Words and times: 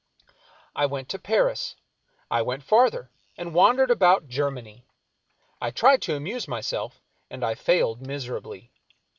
I 0.75 0.87
went 0.87 1.09
to 1.09 1.19
Paris. 1.19 1.75
I 2.31 2.41
went 2.41 2.63
farther, 2.63 3.11
and 3.37 3.53
wandered 3.53 3.91
about 3.91 4.27
Germany. 4.27 4.83
I 5.61 5.69
tried 5.69 6.01
to 6.01 6.15
amuse 6.15 6.47
myself, 6.47 7.03
and 7.29 7.45
I 7.45 7.53
failed 7.53 8.01
miserably. 8.07 8.71